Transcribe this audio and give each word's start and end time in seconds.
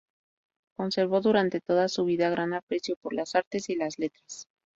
Conservó 0.75 1.21
durante 1.21 1.61
toda 1.61 1.87
su 1.87 2.05
vida 2.05 2.31
gran 2.31 2.55
aprecio 2.55 2.95
por 3.01 3.13
las 3.13 3.35
artes 3.35 3.69
y 3.69 3.75
las 3.75 3.99
letras. 3.99 4.47